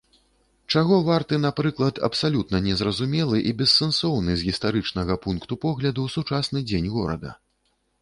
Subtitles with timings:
[0.75, 7.41] Чаго варты, напрыклад, абсалютна незразумелы і бессэнсоўны з гістарычнага пункту погляду сучасны дзень горада.